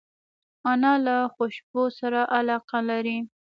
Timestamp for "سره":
1.99-2.21